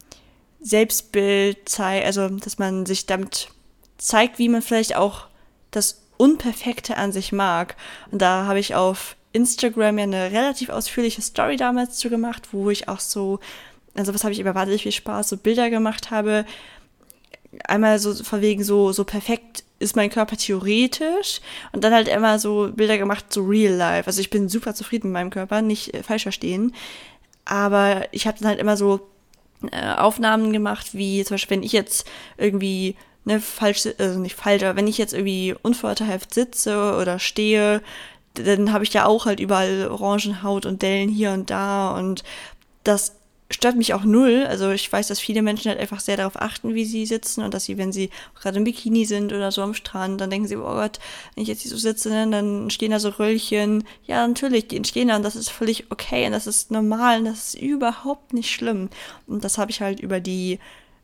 [0.59, 3.49] Selbstbild zeigt, also dass man sich damit
[3.97, 5.27] zeigt, wie man vielleicht auch
[5.71, 7.75] das Unperfekte an sich mag.
[8.11, 12.69] Und da habe ich auf Instagram ja eine relativ ausführliche Story damals zu gemacht, wo
[12.69, 13.39] ich auch so
[13.95, 16.45] also was habe ich wahnsinnig viel Spaß, so Bilder gemacht habe.
[17.65, 21.41] Einmal so verwegen so, so perfekt ist mein Körper theoretisch
[21.73, 24.07] und dann halt immer so Bilder gemacht, so real life.
[24.07, 26.73] Also ich bin super zufrieden mit meinem Körper, nicht äh, falsch verstehen.
[27.45, 29.09] Aber ich habe dann halt immer so
[29.71, 32.07] äh, Aufnahmen gemacht, wie zum Beispiel, wenn ich jetzt
[32.37, 37.81] irgendwie ne, falsch, also nicht falsch, aber wenn ich jetzt irgendwie unvorteilhaft sitze oder stehe,
[38.33, 42.23] dann habe ich ja auch halt überall Orangenhaut und Dellen hier und da und
[42.83, 43.13] das
[43.53, 44.45] stört mich auch null.
[44.47, 47.53] Also ich weiß, dass viele Menschen halt einfach sehr darauf achten, wie sie sitzen und
[47.53, 50.55] dass sie, wenn sie gerade im Bikini sind oder so am Strand, dann denken sie,
[50.55, 50.99] oh Gott,
[51.35, 53.83] wenn ich jetzt hier so sitze, ne, dann stehen da so Röllchen.
[54.05, 57.25] Ja, natürlich, die entstehen da und das ist völlig okay und das ist normal und
[57.25, 58.89] das ist überhaupt nicht schlimm.
[59.27, 60.59] Und das habe ich halt über die,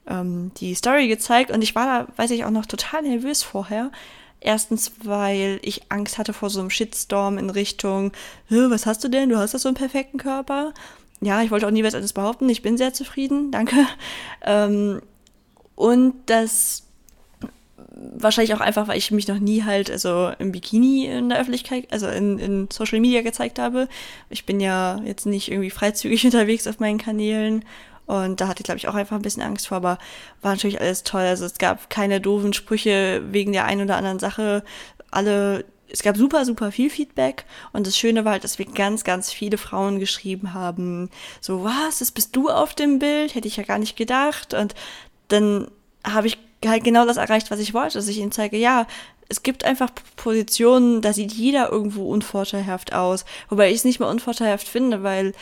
[0.08, 3.92] ähm, die Story gezeigt und ich war da, weiß ich auch noch, total nervös vorher.
[4.40, 8.12] Erstens, weil ich Angst hatte vor so einem Shitstorm in Richtung,
[8.50, 9.30] was hast du denn?
[9.30, 10.74] Du hast doch so einen perfekten Körper
[11.22, 12.48] ja, ich wollte auch nie was anderes behaupten.
[12.50, 13.76] Ich bin sehr zufrieden, danke.
[14.46, 15.02] Ähm,
[15.76, 16.84] und das
[17.90, 21.88] wahrscheinlich auch einfach, weil ich mich noch nie halt also im Bikini in der Öffentlichkeit,
[21.92, 23.90] also in, in Social Media gezeigt habe.
[24.30, 27.66] Ich bin ja jetzt nicht irgendwie freizügig unterwegs auf meinen Kanälen
[28.08, 30.00] und da hatte ich, glaube ich, auch einfach ein bisschen Angst vor, aber
[30.42, 31.22] war natürlich alles toll.
[31.22, 34.64] Also es gab keine doofen Sprüche wegen der einen oder anderen Sache.
[35.12, 39.04] Alle es gab super, super viel Feedback und das Schöne war halt, dass wir ganz,
[39.04, 41.10] ganz viele Frauen geschrieben haben,
[41.42, 43.36] so, was, das bist du auf dem Bild?
[43.36, 44.54] Hätte ich ja gar nicht gedacht.
[44.54, 44.76] Und
[45.30, 45.72] dann
[46.04, 48.86] habe ich halt genau das erreicht, was ich wollte, dass ich ihnen zeige, ja,
[49.30, 53.26] es gibt einfach Positionen, da sieht jeder irgendwo unvorteilhaft aus.
[53.50, 55.34] Wobei ich es nicht mal unvorteilhaft finde, weil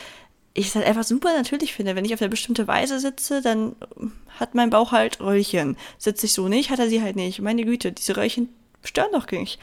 [0.56, 1.96] ich es halt einfach super natürlich finde.
[1.96, 3.76] Wenn ich auf eine bestimmte Weise sitze, dann
[4.40, 5.78] hat mein Bauch halt Röllchen.
[5.98, 7.42] Sitze ich so nicht, hat er sie halt nicht.
[7.42, 8.50] Meine Güte, diese Röllchen
[8.82, 9.60] stören doch nicht.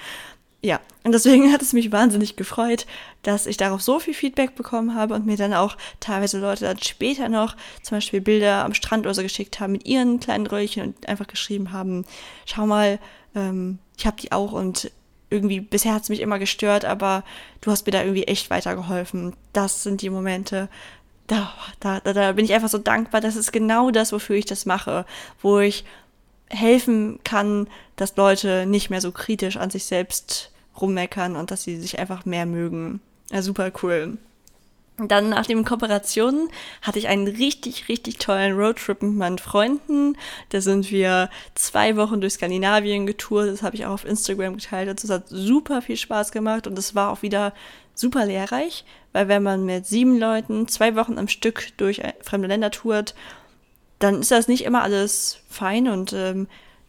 [0.61, 2.87] ja, und deswegen hat es mich wahnsinnig gefreut,
[3.23, 6.79] dass ich darauf so viel Feedback bekommen habe und mir dann auch teilweise Leute dann
[6.79, 10.83] später noch zum Beispiel Bilder am Strand oder so geschickt haben mit ihren kleinen Röllchen
[10.83, 12.05] und einfach geschrieben haben,
[12.45, 12.99] schau mal,
[13.35, 14.91] ähm, ich habe die auch und
[15.33, 17.25] irgendwie, bisher hat es mich immer gestört, aber
[17.61, 19.35] du hast mir da irgendwie echt weitergeholfen.
[19.53, 20.69] Das sind die Momente,
[21.27, 23.21] da, da, da, da bin ich einfach so dankbar.
[23.21, 25.07] Das ist genau das, wofür ich das mache,
[25.41, 25.85] wo ich
[26.49, 27.67] helfen kann,
[27.97, 32.25] dass Leute nicht mehr so kritisch an sich selbst rummeckern und dass sie sich einfach
[32.25, 33.01] mehr mögen.
[33.31, 34.19] Ja, super cool.
[34.99, 36.49] Dann nach den Kooperationen
[36.83, 40.17] hatte ich einen richtig, richtig tollen Roadtrip mit meinen Freunden.
[40.51, 43.49] Da sind wir zwei Wochen durch Skandinavien getourt.
[43.49, 44.91] Das habe ich auch auf Instagram geteilt.
[44.91, 47.55] Und das hat super viel Spaß gemacht und es war auch wieder
[47.95, 52.71] super lehrreich, weil wenn man mit sieben Leuten zwei Wochen am Stück durch fremde Länder
[52.71, 53.15] tourt,
[53.99, 56.49] dann ist das nicht immer alles fein und ähm,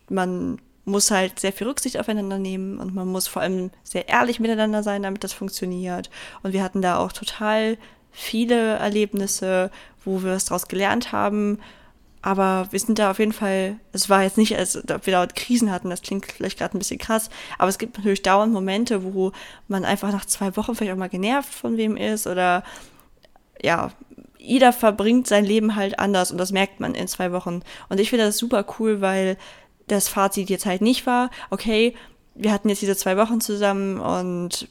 [0.10, 4.40] man muss halt sehr viel Rücksicht aufeinander nehmen und man muss vor allem sehr ehrlich
[4.40, 6.10] miteinander sein, damit das funktioniert.
[6.42, 7.78] Und wir hatten da auch total
[8.12, 9.72] viele Erlebnisse,
[10.04, 11.60] wo wir was daraus gelernt haben.
[12.22, 15.36] Aber wir sind da auf jeden Fall, es war jetzt nicht, als ob wir dort
[15.36, 19.04] Krisen hatten, das klingt vielleicht gerade ein bisschen krass, aber es gibt natürlich dauernd Momente,
[19.04, 19.34] wo
[19.68, 22.64] man einfach nach zwei Wochen vielleicht auch mal genervt von wem ist oder
[23.62, 23.92] ja,
[24.38, 27.62] jeder verbringt sein Leben halt anders und das merkt man in zwei Wochen.
[27.90, 29.38] Und ich finde das super cool, weil
[29.88, 31.96] das Fazit jetzt halt nicht war, okay,
[32.36, 34.68] wir hatten jetzt diese zwei Wochen zusammen und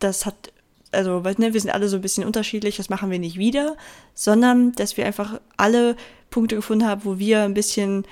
[0.00, 0.52] das hat,
[0.92, 3.76] also, ne, wir sind alle so ein bisschen unterschiedlich, das machen wir nicht wieder,
[4.14, 5.96] sondern dass wir einfach alle
[6.30, 8.04] Punkte gefunden haben, wo wir ein bisschen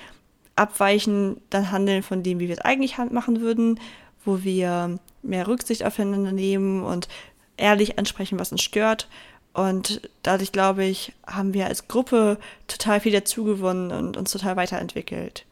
[0.57, 3.81] abweichen, dann handeln von dem, wie wir es eigentlich machen würden,
[4.24, 7.09] wo wir mehr Rücksicht aufeinander nehmen und
[7.57, 9.09] ehrlich ansprechen, was uns stört.
[9.55, 15.44] Und dadurch, glaube ich, haben wir als Gruppe total viel dazugewonnen und uns total weiterentwickelt.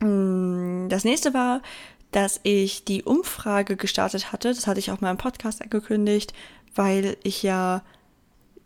[0.00, 1.62] Mm, das nächste war,
[2.12, 4.48] dass ich die Umfrage gestartet hatte.
[4.48, 6.32] Das hatte ich auch mal im Podcast angekündigt,
[6.74, 7.82] weil ich ja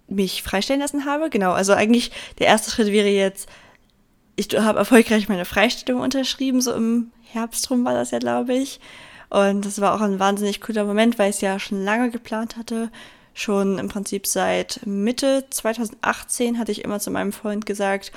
[0.08, 1.30] mich freistellen lassen habe.
[1.30, 3.48] Genau, also eigentlich der erste Schritt wäre jetzt,
[4.36, 8.80] ich habe erfolgreich meine Freistellung unterschrieben, so im Herbst rum war das ja, glaube ich.
[9.30, 12.56] Und das war auch ein wahnsinnig cooler Moment, weil ich es ja schon lange geplant
[12.56, 12.90] hatte.
[13.32, 18.10] Schon im Prinzip seit Mitte 2018 hatte ich immer zu meinem Freund gesagt,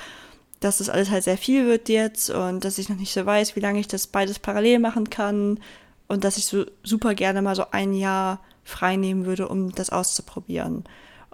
[0.60, 3.56] dass das alles halt sehr viel wird jetzt und dass ich noch nicht so weiß,
[3.56, 5.60] wie lange ich das beides parallel machen kann
[6.08, 9.90] und dass ich so super gerne mal so ein Jahr frei nehmen würde, um das
[9.90, 10.84] auszuprobieren.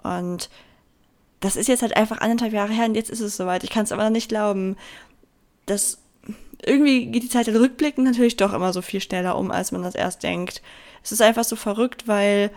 [0.03, 0.49] Und
[1.39, 3.63] das ist jetzt halt einfach anderthalb Jahre her und jetzt ist es soweit.
[3.63, 4.77] Ich kann es aber noch nicht glauben.
[5.65, 5.99] dass
[6.63, 9.95] irgendwie geht die Zeit rückblickend natürlich doch immer so viel schneller um, als man das
[9.95, 10.61] erst denkt.
[11.03, 12.51] Es ist einfach so verrückt, weil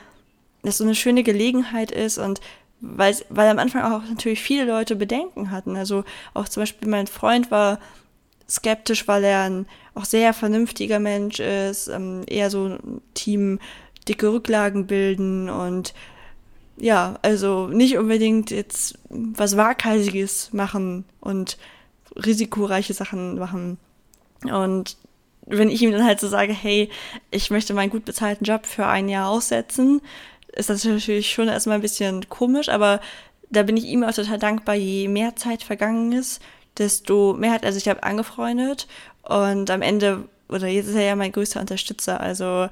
[0.63, 2.41] es so eine schöne Gelegenheit ist und
[2.97, 5.77] weil, weil am Anfang auch natürlich viele Leute Bedenken hatten.
[5.77, 7.79] Also auch zum Beispiel mein Freund war
[8.49, 13.59] skeptisch, weil er ein auch sehr vernünftiger Mensch ist, ähm, eher so ein Team
[14.09, 15.95] dicke Rücklagen bilden und
[16.77, 21.57] ja, also nicht unbedingt jetzt was Waghalsiges machen und
[22.17, 23.79] risikoreiche Sachen machen.
[24.43, 24.97] Und
[25.47, 26.91] wenn ich ihm dann halt so sage, hey,
[27.31, 30.01] ich möchte meinen gut bezahlten Job für ein Jahr aussetzen,
[30.57, 33.01] ist das natürlich schon erstmal ein bisschen komisch, aber
[33.51, 36.41] da bin ich ihm auch total dankbar, je mehr Zeit vergangen ist,
[36.79, 38.89] desto mehr hat er sich angefreundet
[39.23, 42.69] und am Ende, oder jetzt ist er ja mein größter Unterstützer, also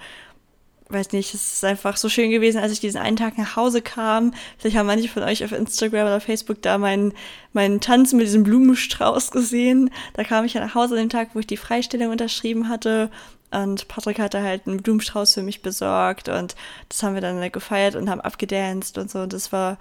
[0.92, 3.80] weiß nicht, es ist einfach so schön gewesen, als ich diesen einen Tag nach Hause
[3.80, 4.34] kam.
[4.58, 7.14] Vielleicht haben manche von euch auf Instagram oder Facebook da meinen,
[7.54, 9.90] meinen Tanz mit diesem Blumenstrauß gesehen.
[10.12, 13.10] Da kam ich ja nach Hause an dem Tag, wo ich die Freistellung unterschrieben hatte
[13.52, 16.54] und Patrick hatte halt einen Blumenstrauß für mich besorgt und
[16.88, 19.20] das haben wir dann gefeiert und haben abgedanced und so.
[19.20, 19.78] Und das war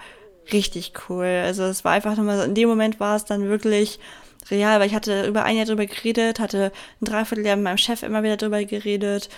[0.52, 1.42] richtig cool.
[1.44, 4.00] Also es war einfach nochmal so, in dem Moment war es dann wirklich
[4.50, 8.04] real, weil ich hatte über ein Jahr drüber geredet, hatte ein Dreivierteljahr mit meinem Chef
[8.04, 9.30] immer wieder drüber geredet.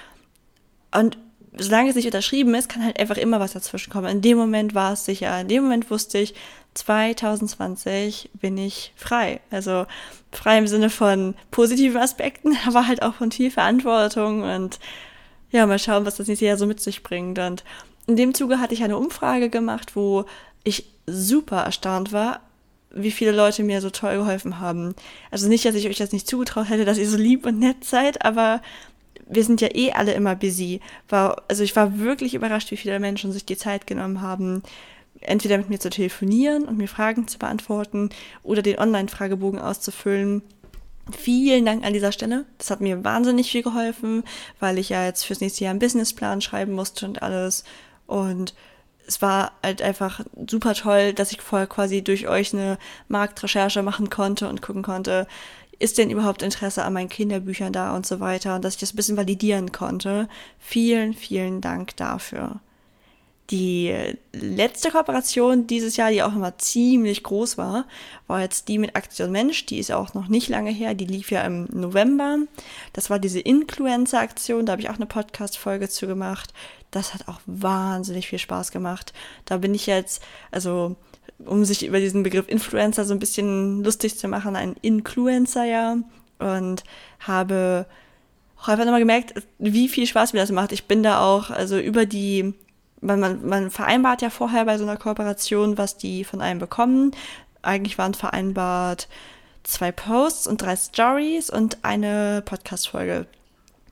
[0.96, 1.18] Und
[1.58, 4.08] solange es nicht unterschrieben ist, kann halt einfach immer was dazwischen kommen.
[4.08, 5.42] In dem Moment war es sicher.
[5.42, 6.34] In dem Moment wusste ich,
[6.74, 9.42] 2020 bin ich frei.
[9.52, 9.86] Also
[10.32, 14.80] frei im Sinne von positiven Aspekten, aber halt auch von viel Verantwortung und
[15.52, 17.38] ja, mal schauen, was das nächste Jahr so mit sich bringt.
[17.38, 17.64] Und
[18.08, 20.26] in dem Zuge hatte ich eine Umfrage gemacht, wo
[20.64, 22.40] ich super erstaunt war,
[22.90, 24.96] wie viele Leute mir so toll geholfen haben.
[25.32, 27.86] Also nicht, dass ich euch das nicht zugetraut hätte, dass ihr so lieb und nett
[27.86, 28.62] seid, aber
[29.28, 30.80] wir sind ja eh alle immer busy.
[31.10, 34.64] War, also ich war wirklich überrascht, wie viele Menschen sich die Zeit genommen haben,
[35.22, 38.10] entweder mit mir zu telefonieren und mir Fragen zu beantworten
[38.44, 40.42] oder den Online-Fragebogen auszufüllen.
[41.18, 42.46] Vielen Dank an dieser Stelle.
[42.58, 44.24] Das hat mir wahnsinnig viel geholfen,
[44.60, 47.64] weil ich ja jetzt fürs nächste Jahr einen Businessplan schreiben musste und alles.
[48.08, 48.54] Und
[49.06, 52.78] es war halt einfach super toll, dass ich vorher quasi durch euch eine
[53.10, 55.28] Marktrecherche machen konnte und gucken konnte,
[55.80, 58.94] ist denn überhaupt Interesse an meinen Kinderbüchern da und so weiter und dass ich das
[58.94, 60.30] ein bisschen validieren konnte.
[60.60, 62.62] Vielen, vielen Dank dafür.
[63.50, 63.94] Die
[64.32, 67.86] letzte Kooperation dieses Jahr, die auch immer ziemlich groß war,
[68.28, 69.66] war jetzt die mit Aktion Mensch.
[69.66, 70.94] Die ist auch noch nicht lange her.
[70.94, 72.38] Die lief ja im November.
[72.94, 74.66] Das war diese Influencer-Aktion.
[74.66, 76.54] Da habe ich auch eine Podcast-Folge zu gemacht.
[76.90, 79.14] Das hat auch wahnsinnig viel Spaß gemacht.
[79.46, 80.96] Da bin ich jetzt, also
[81.46, 85.98] um sich über diesen Begriff Influencer so ein bisschen lustig zu machen, ein Influencer ja.
[86.40, 86.84] Und
[87.20, 87.88] habe
[88.62, 90.72] auch einfach nochmal gemerkt, wie viel Spaß mir das macht.
[90.72, 92.54] Ich bin da auch, also über die
[93.04, 97.12] man, man, man vereinbart ja vorher bei so einer Kooperation, was die von einem bekommen.
[97.62, 99.08] Eigentlich waren vereinbart
[99.64, 103.28] zwei Posts und drei Stories und eine Podcast-Folge.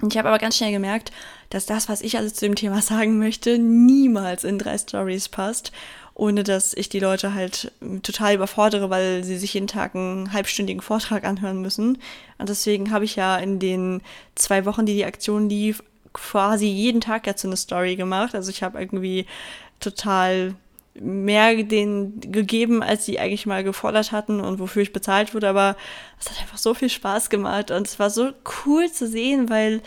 [0.10, 1.12] Ich habe aber ganz schnell gemerkt,
[1.50, 5.72] dass das, was ich alles zu dem Thema sagen möchte, niemals in drei Stories passt,
[6.14, 7.72] ohne dass ich die Leute halt
[8.04, 11.98] total überfordere, weil sie sich jeden Tag einen halbstündigen Vortrag anhören müssen.
[12.38, 14.02] Und deswegen habe ich ja in den
[14.36, 18.36] zwei Wochen, die die Aktion lief, quasi jeden Tag dazu eine Story gemacht.
[18.36, 19.26] Also ich habe irgendwie
[19.80, 20.56] total
[20.94, 25.78] mehr den gegeben, als sie eigentlich mal gefordert hatten und wofür ich bezahlt wurde, aber
[26.20, 28.32] es hat einfach so viel Spaß gemacht und es war so
[28.66, 29.82] cool zu sehen, weil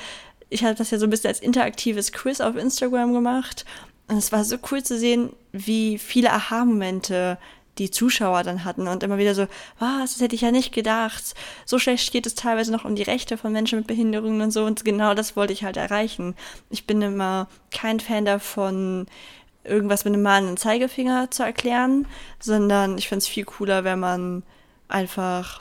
[0.48, 3.66] ich hatte das ja so ein bisschen als interaktives Quiz auf Instagram gemacht
[4.08, 7.38] und es war so cool zu sehen, wie viele Aha-Momente
[7.78, 9.46] die Zuschauer dann hatten und immer wieder so,
[9.78, 11.34] was, das hätte ich ja nicht gedacht.
[11.64, 14.64] So schlecht geht es teilweise noch um die Rechte von Menschen mit Behinderungen und so
[14.64, 16.34] und genau das wollte ich halt erreichen.
[16.70, 19.06] Ich bin immer kein Fan davon,
[19.64, 22.06] irgendwas mit einem mahnenden Zeigefinger zu erklären,
[22.38, 24.42] sondern ich finde es viel cooler, wenn man
[24.88, 25.60] einfach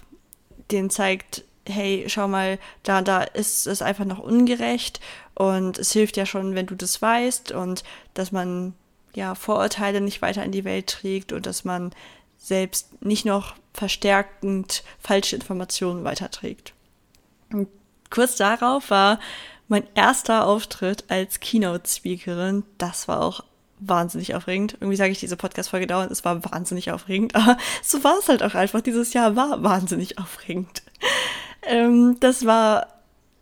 [0.71, 4.99] denen zeigt, hey, schau mal, da, da ist es einfach noch ungerecht
[5.35, 8.73] und es hilft ja schon, wenn du das weißt und dass man
[9.15, 11.91] ja, Vorurteile nicht weiter in die Welt trägt und dass man
[12.37, 16.73] selbst nicht noch verstärkend falsche Informationen weiterträgt.
[17.51, 17.67] Und
[18.09, 19.19] kurz darauf war
[19.67, 22.63] mein erster Auftritt als Keynote-Speakerin.
[22.77, 23.43] Das war auch
[23.79, 24.73] wahnsinnig aufregend.
[24.73, 28.43] Irgendwie sage ich diese Podcast-Folge dauernd, es war wahnsinnig aufregend, aber so war es halt
[28.43, 28.81] auch einfach.
[28.81, 30.83] Dieses Jahr war wahnsinnig aufregend.
[31.63, 32.87] Ähm, das war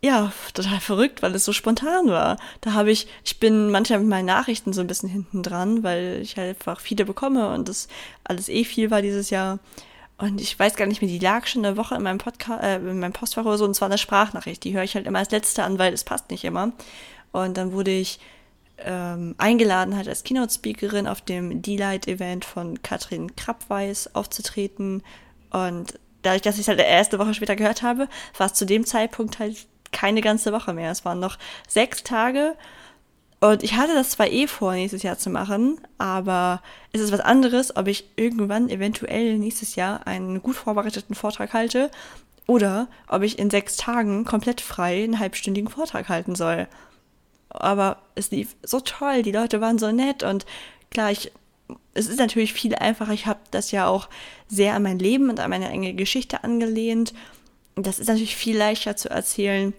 [0.04, 2.38] ja, total verrückt, weil es so spontan war.
[2.62, 6.20] Da habe ich, ich bin manchmal mit meinen Nachrichten so ein bisschen hinten dran, weil
[6.22, 7.88] ich halt einfach viele bekomme und das
[8.24, 9.60] alles eh viel war dieses Jahr.
[10.18, 12.78] Und ich weiß gar nicht mehr, die lag schon eine Woche in meinem Podcast, äh,
[12.78, 14.64] in meinem Postfach oder so, und zwar eine Sprachnachricht.
[14.64, 16.72] Die höre ich halt immer als letzte an, weil es passt nicht immer.
[17.32, 18.20] Und dann wurde ich
[18.80, 25.04] ähm, eingeladen, halt als Keynote-Speakerin auf dem D-Light-Event von Katrin Krappweis aufzutreten.
[25.52, 28.86] Und dadurch, dass ich es halt erste Woche später gehört habe, war es zu dem
[28.86, 29.58] Zeitpunkt halt
[29.92, 30.92] keine ganze Woche mehr.
[30.92, 32.56] Es waren noch sechs Tage.
[33.40, 36.62] Und ich hatte das zwar eh vor, nächstes Jahr zu machen, aber
[36.94, 41.90] es ist was anderes, ob ich irgendwann eventuell nächstes Jahr einen gut vorbereiteten Vortrag halte
[42.46, 46.68] oder ob ich in sechs Tagen komplett frei einen halbstündigen Vortrag halten soll.
[47.50, 50.46] Aber es lief so toll, die Leute waren so nett und
[50.92, 51.32] klar, ich,
[51.96, 53.14] es ist natürlich viel einfacher.
[53.14, 54.08] Ich habe das ja auch
[54.48, 57.14] sehr an mein Leben und an meine enge Geschichte angelehnt.
[57.76, 59.74] Das ist natürlich viel leichter zu erzählen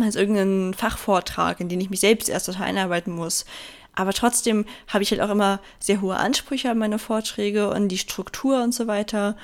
[0.00, 3.46] als irgendeinen Fachvortrag, in den ich mich selbst erst total einarbeiten muss.
[3.94, 7.98] Aber trotzdem habe ich halt auch immer sehr hohe Ansprüche an meine Vorträge und die
[7.98, 9.36] Struktur und so weiter.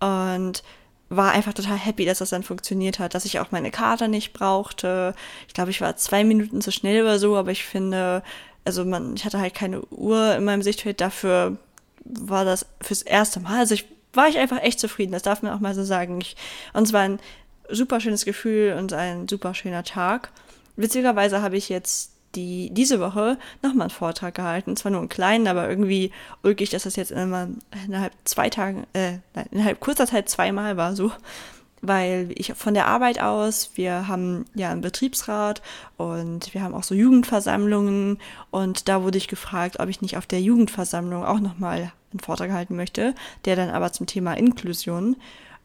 [0.00, 0.64] Und
[1.10, 4.32] war einfach total happy, dass das dann funktioniert hat, dass ich auch meine Karte nicht
[4.32, 5.14] brauchte.
[5.48, 8.22] Ich glaube, ich war zwei Minuten zu schnell oder so, aber ich finde,
[8.64, 11.00] also man, ich hatte halt keine Uhr in meinem Sichtfeld.
[11.00, 11.56] Dafür
[12.04, 13.58] war das fürs erste Mal.
[13.58, 15.12] Also ich war ich einfach echt zufrieden.
[15.12, 16.20] Das darf man auch mal so sagen.
[16.20, 16.36] Ich,
[16.72, 17.20] und es war ein
[17.72, 20.30] super schönes Gefühl und ein super schöner Tag.
[20.76, 24.76] Witzigerweise habe ich jetzt die, diese Woche nochmal einen Vortrag gehalten.
[24.76, 29.18] Zwar nur einen kleinen, aber irgendwie ulkig, dass das jetzt innerhalb zwei Tagen, äh,
[29.50, 31.12] innerhalb kurzer Zeit zweimal war so.
[31.82, 35.62] Weil ich von der Arbeit aus, wir haben ja einen Betriebsrat
[35.96, 38.18] und wir haben auch so Jugendversammlungen
[38.50, 42.52] und da wurde ich gefragt, ob ich nicht auf der Jugendversammlung auch nochmal einen Vortrag
[42.52, 43.14] halten möchte,
[43.46, 45.16] der dann aber zum Thema Inklusion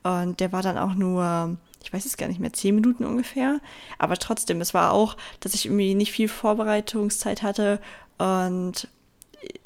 [0.03, 3.59] und der war dann auch nur ich weiß es gar nicht mehr, zehn Minuten ungefähr.
[3.99, 7.79] Aber trotzdem, es war auch, dass ich irgendwie nicht viel Vorbereitungszeit hatte
[8.17, 8.87] und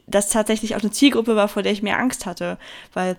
[0.05, 2.57] das tatsächlich auch eine Zielgruppe war, vor der ich mehr Angst hatte.
[2.93, 3.17] Weil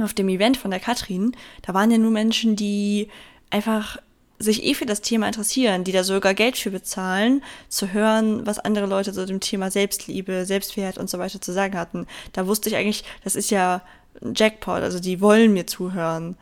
[0.00, 3.08] auf dem Event von der Katrin, da waren ja nur Menschen, die
[3.50, 3.98] einfach
[4.38, 8.58] sich eh für das Thema interessieren, die da sogar Geld für bezahlen, zu hören, was
[8.58, 12.06] andere Leute so dem Thema Selbstliebe, Selbstwert und so weiter zu sagen hatten.
[12.32, 13.82] Da wusste ich eigentlich, das ist ja
[14.22, 16.36] ein Jackpot, also die wollen mir zuhören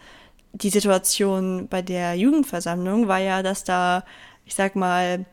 [0.53, 4.05] die Situation bei der Jugendversammlung war ja, dass da,
[4.45, 5.25] ich sag mal,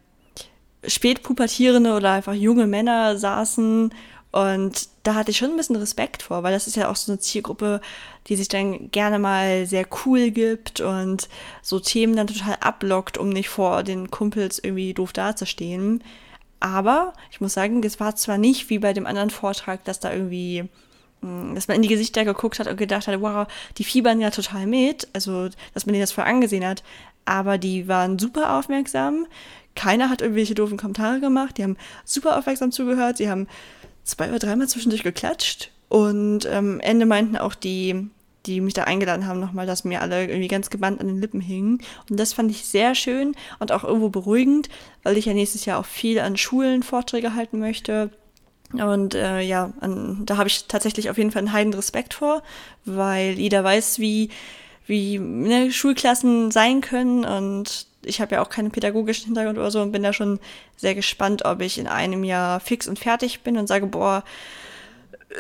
[0.86, 3.92] spätpubertierende oder einfach junge Männer saßen
[4.36, 7.10] Und da hatte ich schon ein bisschen Respekt vor, weil das ist ja auch so
[7.10, 7.80] eine Zielgruppe,
[8.28, 11.30] die sich dann gerne mal sehr cool gibt und
[11.62, 16.04] so Themen dann total ablockt, um nicht vor den Kumpels irgendwie doof dazustehen.
[16.60, 20.12] Aber ich muss sagen, das war zwar nicht wie bei dem anderen Vortrag, dass da
[20.12, 20.68] irgendwie,
[21.22, 23.48] dass man in die Gesichter geguckt hat und gedacht hat, wow,
[23.78, 26.84] die fiebern ja total mit, also dass man denen das voll angesehen hat,
[27.26, 29.26] aber die waren super aufmerksam.
[29.76, 33.48] Keiner hat irgendwelche doofen Kommentare gemacht, die haben super aufmerksam zugehört, sie haben
[34.04, 38.10] zwei oder dreimal zwischendurch geklatscht und am ähm, Ende meinten auch die,
[38.46, 41.42] die mich da eingeladen haben, nochmal, dass mir alle irgendwie ganz gebannt an den Lippen
[41.42, 41.80] hingen.
[42.10, 44.70] Und das fand ich sehr schön und auch irgendwo beruhigend,
[45.04, 48.12] weil ich ja nächstes Jahr auch viel an Schulen Vorträge halten möchte.
[48.82, 52.44] Und äh, ja, an, da habe ich tatsächlich auf jeden Fall einen heiden Respekt vor,
[52.86, 54.30] weil jeder weiß, wie,
[54.88, 57.26] wie ne, Schulklassen sein können.
[57.26, 60.40] Und ich habe ja auch keinen pädagogischen Hintergrund oder so und bin da schon
[60.78, 64.24] sehr gespannt, ob ich in einem Jahr fix und fertig bin und sage, boah,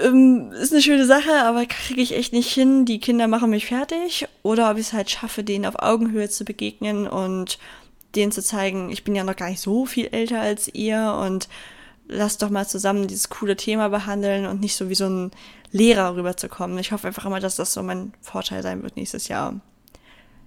[0.04, 3.68] ähm, ist eine schöne Sache, aber kriege ich echt nicht hin, die Kinder machen mich
[3.68, 4.28] fertig.
[4.44, 7.60] Oder ob ich es halt schaffe, denen auf Augenhöhe zu begegnen und
[8.16, 11.18] denen zu zeigen, ich bin ja noch gar nicht so viel älter als ihr.
[11.22, 11.48] Und
[12.08, 15.32] lasst doch mal zusammen dieses coole Thema behandeln und nicht so wie so ein
[15.72, 16.78] Lehrer rüberzukommen.
[16.78, 19.60] Ich hoffe einfach immer, dass das so mein Vorteil sein wird nächstes Jahr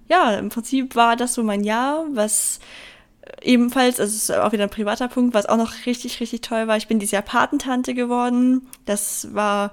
[0.09, 2.59] ja, im Prinzip war das so mein Jahr, was
[3.41, 6.67] ebenfalls, also es ist auch wieder ein privater Punkt, was auch noch richtig, richtig toll
[6.67, 6.77] war.
[6.77, 8.67] Ich bin dieses Jahr Patentante geworden.
[8.85, 9.71] Das war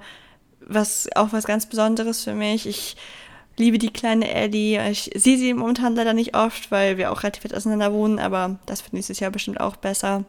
[0.60, 2.66] was auch was ganz Besonderes für mich.
[2.66, 2.96] Ich
[3.56, 4.90] liebe die kleine Ellie.
[4.90, 8.58] Ich sehe sie momentan leider nicht oft, weil wir auch relativ weit auseinander wohnen, aber
[8.66, 10.24] das wird nächstes Jahr bestimmt auch besser.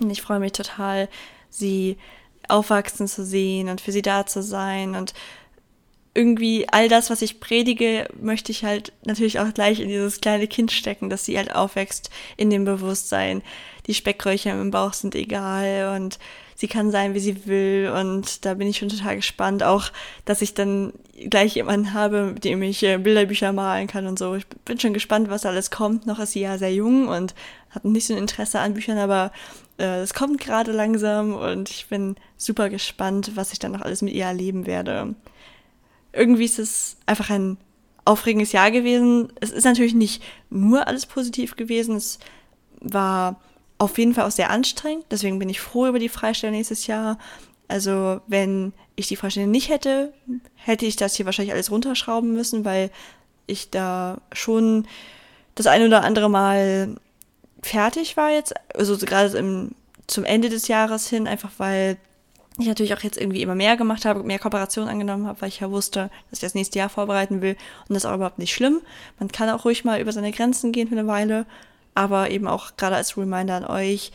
[0.00, 1.08] Und ich freue mich total,
[1.50, 1.96] sie
[2.48, 5.14] aufwachsen zu sehen und für sie da zu sein und
[6.14, 10.46] irgendwie all das, was ich predige, möchte ich halt natürlich auch gleich in dieses kleine
[10.46, 13.42] Kind stecken, dass sie halt aufwächst in dem Bewusstsein.
[13.86, 16.18] Die Speckröcher im Bauch sind egal und
[16.54, 17.92] sie kann sein, wie sie will.
[17.94, 19.64] Und da bin ich schon total gespannt.
[19.64, 19.90] Auch,
[20.24, 20.92] dass ich dann
[21.28, 24.36] gleich jemanden habe, mit dem ich äh, Bilderbücher malen kann und so.
[24.36, 26.06] Ich bin schon gespannt, was alles kommt.
[26.06, 27.34] Noch ist sie ja sehr jung und
[27.70, 29.32] hat nicht so ein Interesse an Büchern, aber
[29.76, 34.14] es kommt gerade langsam und ich bin super gespannt, was ich dann noch alles mit
[34.14, 35.14] ihr erleben werde
[36.14, 37.58] irgendwie ist es einfach ein
[38.04, 39.32] aufregendes Jahr gewesen.
[39.40, 41.96] Es ist natürlich nicht nur alles positiv gewesen.
[41.96, 42.18] Es
[42.80, 43.40] war
[43.78, 45.04] auf jeden Fall auch sehr anstrengend.
[45.10, 47.18] Deswegen bin ich froh über die Freistellung nächstes Jahr.
[47.66, 50.12] Also wenn ich die Freistellung nicht hätte,
[50.54, 52.90] hätte ich das hier wahrscheinlich alles runterschrauben müssen, weil
[53.46, 54.86] ich da schon
[55.54, 56.96] das eine oder andere Mal
[57.64, 58.54] fertig war jetzt.
[58.74, 59.72] Also gerade im,
[60.06, 61.96] zum Ende des Jahres hin, einfach weil
[62.58, 65.60] ich natürlich auch jetzt irgendwie immer mehr gemacht habe, mehr Kooperationen angenommen habe, weil ich
[65.60, 67.56] ja wusste, dass ich das nächste Jahr vorbereiten will.
[67.88, 68.80] Und das ist auch überhaupt nicht schlimm.
[69.18, 71.46] Man kann auch ruhig mal über seine Grenzen gehen für eine Weile.
[71.96, 74.12] Aber eben auch gerade als Reminder an euch,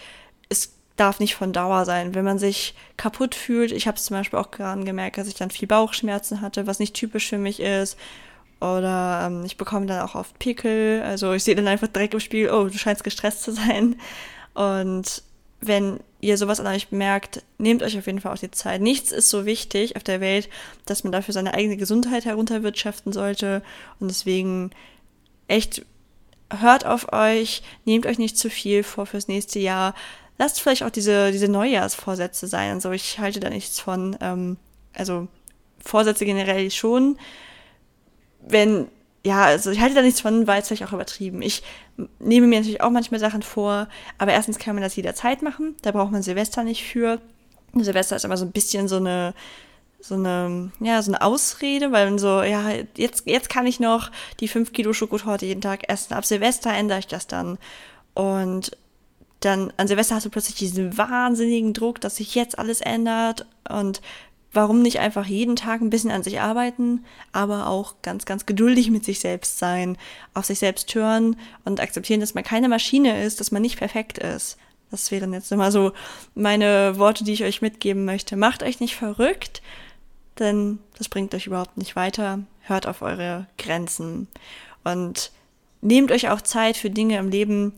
[0.48, 2.14] es darf nicht von Dauer sein.
[2.16, 5.36] Wenn man sich kaputt fühlt, ich habe es zum Beispiel auch gerade gemerkt, dass ich
[5.36, 7.98] dann viel Bauchschmerzen hatte, was nicht typisch für mich ist.
[8.60, 11.02] Oder ähm, ich bekomme dann auch oft Pickel.
[11.04, 13.95] Also ich sehe dann einfach direkt im Spiel, oh, du scheinst gestresst zu sein.
[14.54, 15.24] Und
[15.62, 18.82] wenn ihr sowas an euch merkt, nehmt euch auf jeden Fall auch die Zeit.
[18.82, 20.50] Nichts ist so wichtig auf der Welt,
[20.86, 23.62] dass man dafür seine eigene Gesundheit herunterwirtschaften sollte.
[24.00, 24.72] Und deswegen
[25.48, 25.86] echt
[26.52, 29.95] hört auf euch, nehmt euch nicht zu viel vor fürs nächste Jahr.
[30.38, 32.74] Lasst vielleicht auch diese, diese Neujahrsvorsätze sein.
[32.74, 34.17] Also ich halte da nichts von.
[34.22, 34.58] Ähm,
[34.93, 35.28] also
[35.84, 37.17] Vorsätze generell schon.
[38.47, 38.88] Wenn
[39.25, 41.41] ja, also ich halte da nichts von, weil es vielleicht auch übertrieben.
[41.41, 41.62] Ich
[42.19, 45.91] nehme mir natürlich auch manchmal Sachen vor, aber erstens kann man das jederzeit machen, da
[45.91, 47.19] braucht man Silvester nicht für.
[47.75, 49.34] Silvester ist immer so ein bisschen so eine,
[49.99, 54.10] so eine, ja, so eine Ausrede, weil man so, ja, jetzt, jetzt kann ich noch
[54.39, 56.13] die 5 Kilo Schokotorte jeden Tag essen.
[56.13, 57.58] Ab Silvester ändere ich das dann.
[58.13, 58.71] Und
[59.41, 64.02] dann an Silvester hast du plötzlich diesen wahnsinnigen Druck, dass sich jetzt alles ändert und
[64.54, 68.90] warum nicht einfach jeden Tag ein bisschen an sich arbeiten, aber auch ganz, ganz geduldig
[68.90, 69.98] mit sich selbst sein,
[70.34, 71.36] auf sich selbst hören
[71.66, 74.58] und akzeptieren, dass man keine Maschine ist, dass man nicht perfekt ist.
[74.92, 75.92] Das wären jetzt immer so
[76.34, 78.36] meine Worte, die ich euch mitgeben möchte.
[78.36, 79.62] Macht euch nicht verrückt,
[80.40, 82.40] denn das bringt euch überhaupt nicht weiter.
[82.62, 84.28] Hört auf eure Grenzen
[84.84, 85.32] und
[85.82, 87.74] nehmt euch auch Zeit für Dinge im Leben,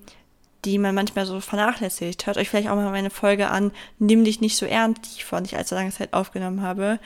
[0.65, 2.25] die man manchmal so vernachlässigt.
[2.25, 5.25] Hört euch vielleicht auch mal meine Folge an, nimm dich nicht so ernst, die ich
[5.25, 6.99] vor nicht allzu langer Zeit aufgenommen habe,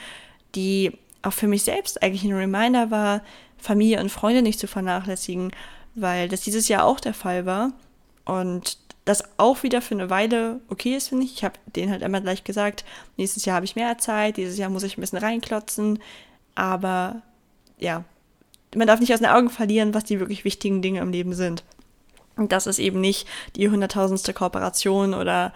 [0.54, 0.92] die
[1.22, 3.22] auch für mich selbst eigentlich ein Reminder war,
[3.58, 5.50] Familie und Freunde nicht zu vernachlässigen,
[5.94, 7.72] weil das dieses Jahr auch der Fall war
[8.24, 11.34] und das auch wieder für eine Weile okay ist, finde ich.
[11.34, 12.84] Ich habe denen halt immer gleich gesagt,
[13.16, 16.00] nächstes Jahr habe ich mehr Zeit, dieses Jahr muss ich ein bisschen reinklotzen,
[16.54, 17.22] aber
[17.78, 18.04] ja,
[18.74, 21.64] man darf nicht aus den Augen verlieren, was die wirklich wichtigen Dinge im Leben sind.
[22.36, 23.26] Das ist eben nicht
[23.56, 25.54] die hunderttausendste Kooperation oder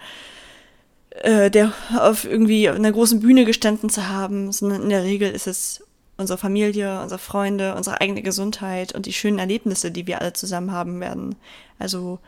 [1.11, 5.47] äh, der auf irgendwie einer großen Bühne gestanden zu haben, sondern in der Regel ist
[5.47, 5.83] es
[6.17, 10.71] unsere Familie, unsere Freunde, unsere eigene Gesundheit und die schönen Erlebnisse, die wir alle zusammen
[10.71, 11.35] haben werden.
[11.79, 12.19] Also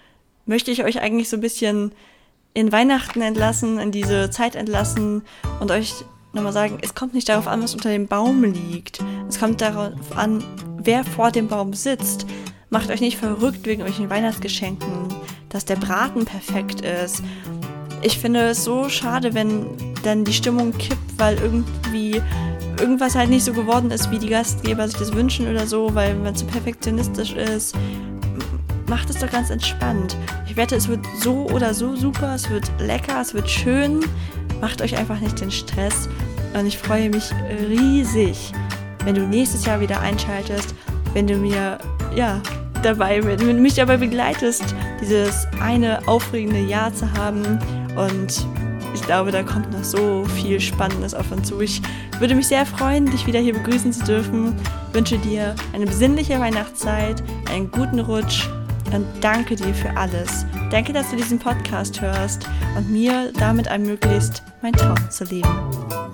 [0.45, 1.93] möchte ich euch eigentlich so ein bisschen
[2.53, 5.23] in Weihnachten entlassen, in diese Zeit entlassen
[5.59, 5.93] und euch
[6.33, 8.99] nochmal sagen, es kommt nicht darauf an, was unter dem Baum liegt.
[9.29, 10.43] Es kommt darauf an,
[10.77, 12.25] wer vor dem Baum sitzt.
[12.73, 14.89] Macht euch nicht verrückt wegen euren Weihnachtsgeschenken,
[15.49, 17.21] dass der Braten perfekt ist.
[18.01, 19.67] Ich finde es so schade, wenn
[20.01, 22.19] dann die Stimmung kippt, weil irgendwie
[22.79, 26.15] irgendwas halt nicht so geworden ist, wie die Gastgeber sich das wünschen oder so, weil
[26.15, 27.75] man zu perfektionistisch ist.
[28.87, 30.17] Macht es doch ganz entspannt.
[30.47, 33.99] Ich wette, es wird so oder so super, es wird lecker, es wird schön.
[34.61, 36.09] Macht euch einfach nicht den Stress.
[36.55, 37.29] Und ich freue mich
[37.69, 38.51] riesig,
[39.05, 40.73] wenn du nächstes Jahr wieder einschaltest,
[41.13, 41.77] wenn du mir,
[42.15, 42.41] ja,
[42.83, 47.59] dabei, wenn du mich dabei begleitest, dieses eine aufregende Jahr zu haben.
[47.95, 48.45] Und
[48.93, 51.59] ich glaube, da kommt noch so viel Spannendes auf uns zu.
[51.61, 51.81] Ich
[52.19, 54.55] würde mich sehr freuen, dich wieder hier begrüßen zu dürfen.
[54.89, 58.47] Ich wünsche dir eine besinnliche Weihnachtszeit, einen guten Rutsch
[58.93, 60.45] und danke dir für alles.
[60.69, 66.12] Danke, dass du diesen Podcast hörst und mir damit ermöglicht, mein Traum zu leben.